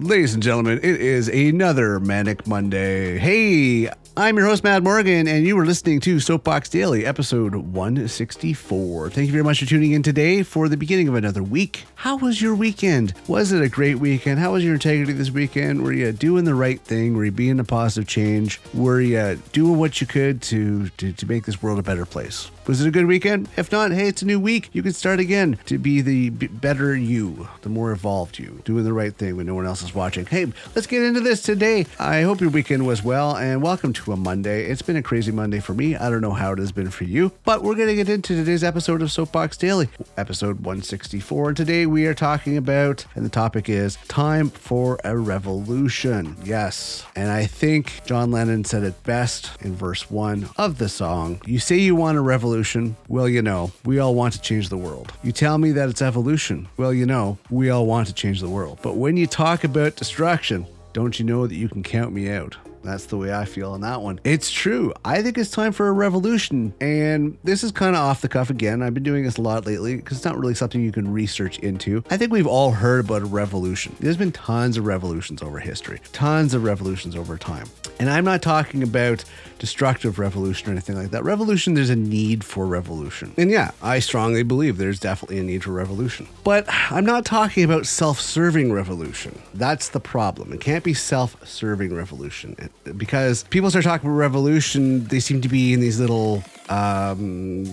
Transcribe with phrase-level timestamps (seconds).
[0.00, 3.18] Ladies and gentlemen, it is another Manic Monday.
[3.18, 9.10] Hey, I'm your host, Mad Morgan, and you are listening to Soapbox Daily, episode 164.
[9.10, 11.84] Thank you very much for tuning in today for the beginning of another week.
[11.94, 13.14] How was your weekend?
[13.28, 14.40] Was it a great weekend?
[14.40, 15.82] How was your integrity this weekend?
[15.84, 17.16] Were you doing the right thing?
[17.16, 18.60] Were you being a positive change?
[18.74, 22.50] Were you doing what you could to, to, to make this world a better place?
[22.66, 23.48] Was it a good weekend?
[23.56, 24.70] If not, hey, it's a new week.
[24.72, 28.92] You can start again to be the better you, the more evolved you, doing the
[28.92, 30.26] right thing when no one else is watching.
[30.26, 31.86] Hey, let's get into this today.
[31.98, 34.64] I hope your weekend was well, and welcome to a Monday.
[34.64, 35.96] It's been a crazy Monday for me.
[35.96, 38.34] I don't know how it has been for you, but we're going to get into
[38.34, 41.48] today's episode of Soapbox Daily, episode 164.
[41.48, 46.36] And today we are talking about, and the topic is time for a revolution.
[46.44, 47.04] Yes.
[47.14, 51.40] And I think John Lennon said it best in verse one of the song.
[51.46, 52.96] You say you want a revolution.
[53.08, 55.12] Well, you know, we all want to change the world.
[55.22, 56.68] You tell me that it's evolution.
[56.76, 58.78] Well, you know, we all want to change the world.
[58.82, 62.56] But when you talk about destruction, don't you know that you can count me out?
[62.82, 64.20] That's the way I feel on that one.
[64.24, 64.92] It's true.
[65.04, 66.74] I think it's time for a revolution.
[66.80, 68.82] And this is kind of off the cuff again.
[68.82, 71.58] I've been doing this a lot lately because it's not really something you can research
[71.58, 72.02] into.
[72.10, 73.94] I think we've all heard about a revolution.
[74.00, 77.66] There's been tons of revolutions over history, tons of revolutions over time.
[77.98, 79.24] And I'm not talking about
[79.58, 81.22] destructive revolution or anything like that.
[81.22, 83.34] Revolution, there's a need for revolution.
[83.36, 86.26] And yeah, I strongly believe there's definitely a need for revolution.
[86.42, 89.38] But I'm not talking about self serving revolution.
[89.52, 90.52] That's the problem.
[90.52, 92.56] It can't be self serving revolution
[92.96, 97.66] because people start talking about revolution, they seem to be in these little um,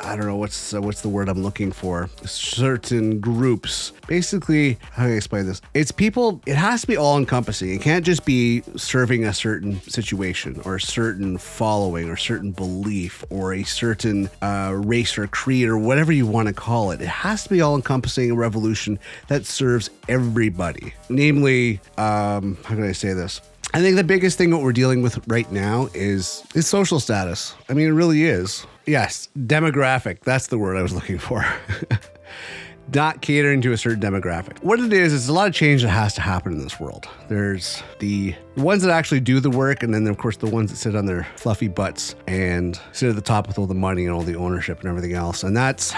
[0.00, 2.08] I don't know what's uh, what's the word I'm looking for.
[2.24, 3.92] Certain groups.
[4.06, 5.60] Basically, how do I explain this?
[5.74, 6.40] It's people.
[6.46, 7.70] It has to be all encompassing.
[7.70, 13.22] It can't just be serving a certain situation or a certain following or certain belief
[13.28, 17.02] or a certain uh, race or creed or whatever you want to call it.
[17.02, 20.94] It has to be all encompassing a revolution that serves everybody.
[21.10, 23.42] Namely, um, how can I say this?
[23.74, 27.54] I think the biggest thing what we're dealing with right now is is social status.
[27.68, 28.66] I mean, it really is.
[28.86, 30.20] Yes, demographic.
[30.20, 31.44] That's the word I was looking for.
[32.94, 34.62] Not catering to a certain demographic.
[34.62, 37.06] What it is, is a lot of change that has to happen in this world.
[37.28, 40.76] There's the ones that actually do the work, and then of course the ones that
[40.76, 44.14] sit on their fluffy butts and sit at the top with all the money and
[44.14, 45.42] all the ownership and everything else.
[45.42, 45.92] And that's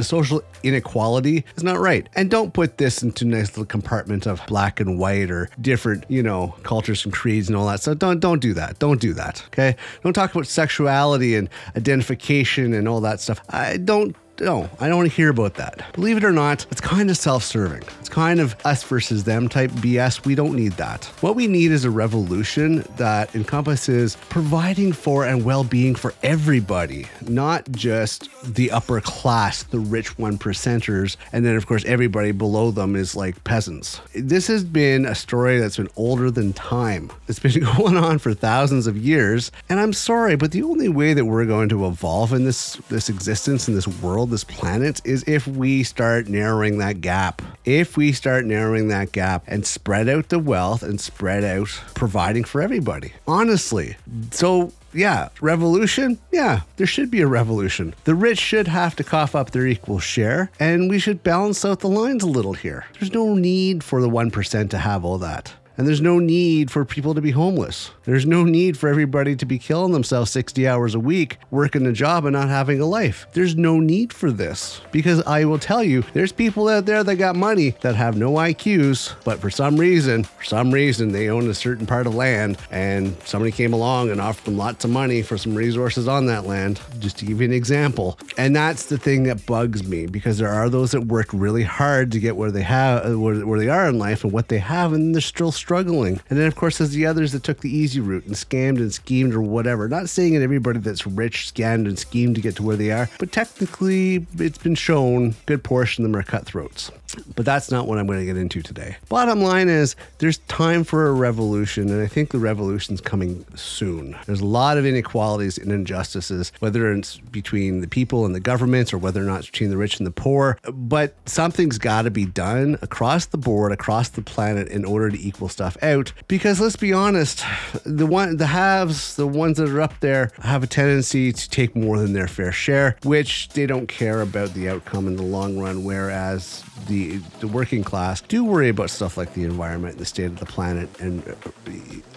[0.00, 2.08] the social inequality is not right.
[2.14, 6.22] And don't put this into nice little compartment of black and white or different, you
[6.22, 7.80] know, cultures and creeds and all that.
[7.80, 8.78] So don't don't do that.
[8.78, 9.42] Don't do that.
[9.46, 9.76] Okay.
[10.02, 13.40] Don't talk about sexuality and identification and all that stuff.
[13.50, 15.84] I don't no, I don't want to hear about that.
[15.92, 17.82] Believe it or not, it's kind of self serving.
[17.99, 20.24] It's kind of us versus them type BS.
[20.24, 21.04] We don't need that.
[21.20, 27.06] What we need is a revolution that encompasses providing for and well being for everybody,
[27.26, 32.70] not just the upper class, the rich one percenters, and then, of course, everybody below
[32.70, 34.00] them is like peasants.
[34.14, 37.10] This has been a story that's been older than time.
[37.28, 39.52] It's been going on for thousands of years.
[39.68, 43.08] And I'm sorry, but the only way that we're going to evolve in this, this
[43.08, 47.42] existence, in this world, this planet is if we start narrowing that gap.
[47.64, 52.44] If we start narrowing that gap and spread out the wealth and spread out providing
[52.44, 53.12] for everybody.
[53.28, 53.94] Honestly.
[54.30, 56.18] So yeah, revolution?
[56.32, 57.94] Yeah, there should be a revolution.
[58.04, 61.80] The rich should have to cough up their equal share, and we should balance out
[61.80, 62.86] the lines a little here.
[62.98, 65.52] There's no need for the 1% to have all that.
[65.76, 67.90] And there's no need for people to be homeless.
[68.04, 71.92] There's no need for everybody to be killing themselves 60 hours a week, working a
[71.92, 73.26] job and not having a life.
[73.32, 74.80] There's no need for this.
[74.92, 78.32] Because I will tell you, there's people out there that got money that have no
[78.32, 82.58] IQs, but for some reason, for some reason, they own a certain part of land
[82.70, 86.46] and somebody came along and offered them lots of money for some resources on that
[86.46, 88.18] land, just to give you an example.
[88.36, 92.12] And that's the thing that bugs me because there are those that worked really hard
[92.12, 94.92] to get where they have, where, where they are in life and what they have,
[94.92, 96.20] and they're still struggling.
[96.28, 98.92] And then, of course, there's the others that took the easy route and scammed and
[98.92, 99.88] schemed or whatever.
[99.88, 103.08] Not saying that everybody that's rich scammed and schemed to get to where they are,
[103.18, 106.90] but technically, it's been shown a good portion of them are cutthroats.
[107.34, 108.96] But that's not what I'm going to get into today.
[109.08, 114.16] Bottom line is there's time for a revolution, and I think the revolution's coming soon.
[114.26, 118.92] There's a lot of inequalities and injustices, whether it's between the people and the governments
[118.92, 120.58] or whether or not it's between the rich and the poor.
[120.72, 125.20] But something's got to be done across the board, across the planet, in order to
[125.20, 126.12] equal stuff out.
[126.28, 127.44] Because let's be honest,
[127.84, 131.74] the one the haves, the ones that are up there, have a tendency to take
[131.74, 135.58] more than their fair share, which they don't care about the outcome in the long
[135.58, 135.84] run.
[135.84, 140.38] Whereas the the working class do worry about stuff like the environment, the state of
[140.38, 141.22] the planet, and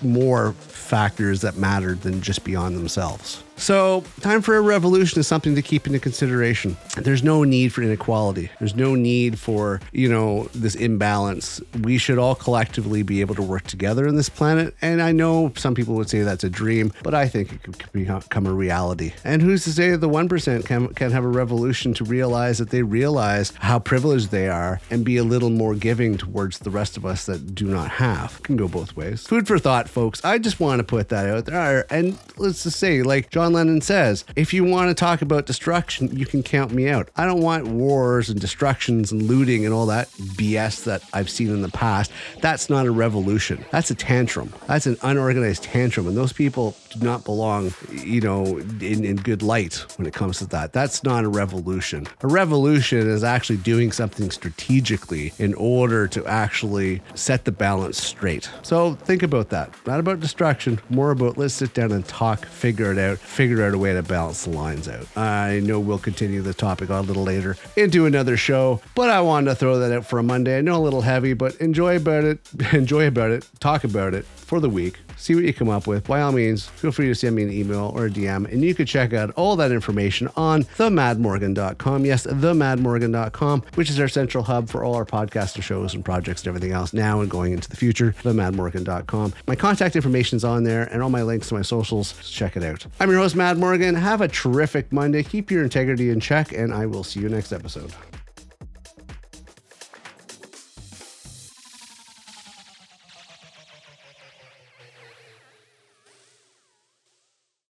[0.02, 3.44] more factors that matter than just beyond themselves.
[3.56, 6.76] So, time for a revolution is something to keep into consideration.
[6.98, 8.50] There's no need for inequality.
[8.60, 11.62] There's no need for, you know, this imbalance.
[11.82, 14.76] We should all collectively be able to work together in this planet.
[14.82, 17.92] And I know some people would say that's a dream, but I think it could
[17.94, 19.14] become a reality.
[19.24, 22.72] And who's to say that the 1% can, can have a revolution to realize that
[22.72, 24.53] they realize how privileged they are
[24.90, 28.38] and be a little more giving towards the rest of us that do not have?
[28.40, 29.26] It can go both ways.
[29.26, 30.24] Food for thought, folks.
[30.24, 31.86] I just want to put that out there.
[31.92, 36.16] And let's just say, like John Lennon says, if you want to talk about destruction,
[36.16, 37.10] you can count me out.
[37.16, 41.50] I don't want wars and destructions and looting and all that BS that I've seen
[41.50, 42.12] in the past.
[42.42, 43.66] That's not a revolution.
[43.72, 44.54] That's a tantrum.
[44.68, 46.08] That's an unorganized tantrum.
[46.08, 50.40] And those people do not belong, you know, in, in good light when it comes
[50.40, 50.74] to that.
[50.74, 52.08] That's not a revolution.
[52.22, 58.50] A revolution is actually doing something strategically in order to actually set the balance straight.
[58.62, 59.74] So think about that.
[59.88, 63.74] Not about distraction, more about let's sit down and talk, figure it out, figure out
[63.74, 65.06] a way to balance the lines out.
[65.18, 69.52] I know we'll continue the topic a little later into another show, but I wanted
[69.52, 70.58] to throw that out for a Monday.
[70.58, 72.40] I know a little heavy, but enjoy about it,
[72.74, 76.06] enjoy about it, talk about it for the week see what you come up with.
[76.06, 78.76] By all means, feel free to send me an email or a DM, and you
[78.76, 82.06] can check out all that information on themadmorgan.com.
[82.06, 86.42] Yes, themadmorgan.com, which is our central hub for all our podcasts and shows and projects
[86.42, 88.14] and everything else now and going into the future.
[88.24, 89.34] Themadmorgan.com.
[89.48, 92.14] My contact information is on there, and all my links to my socials.
[92.30, 92.86] Check it out.
[93.00, 93.96] I'm your host, Mad Morgan.
[93.96, 95.24] Have a terrific Monday.
[95.24, 97.94] Keep your integrity in check, and I will see you next episode.